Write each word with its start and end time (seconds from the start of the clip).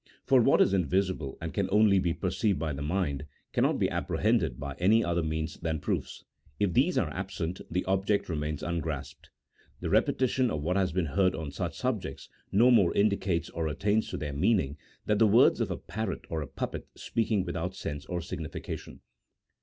For 0.25 0.41
what 0.41 0.61
is 0.61 0.73
invisible 0.73 1.37
and 1.39 1.53
can 1.53 1.69
only 1.71 1.99
be 1.99 2.11
perceived 2.11 2.57
by 2.57 2.73
the 2.73 2.81
mind, 2.81 3.27
cannot 3.53 3.77
be 3.77 3.87
apprehended 3.87 4.59
by 4.59 4.73
any 4.79 5.03
other 5.03 5.21
means 5.21 5.59
than 5.59 5.77
proofs; 5.79 6.25
if 6.59 6.73
these 6.73 6.97
are 6.97 7.13
absent 7.13 7.61
the 7.69 7.85
object 7.85 8.27
re 8.27 8.35
mains 8.35 8.63
ungrasped; 8.63 9.29
the 9.79 9.91
repetition 9.91 10.49
of 10.49 10.63
what 10.63 10.75
has 10.75 10.91
been 10.91 11.05
heard 11.05 11.35
on 11.35 11.51
such 11.51 11.77
subjects 11.77 12.29
no 12.51 12.71
more 12.71 12.95
indicates 12.95 13.51
or 13.51 13.67
attains 13.67 14.09
to 14.09 14.17
their 14.17 14.33
meaning 14.33 14.75
than 15.05 15.19
the 15.19 15.27
words 15.27 15.61
of 15.61 15.69
a 15.69 15.77
parrot 15.77 16.25
or 16.31 16.41
a 16.41 16.47
puppet 16.47 16.87
speaking 16.95 17.45
without 17.45 17.75
sense 17.75 18.03
or 18.07 18.21
signification. 18.21 19.01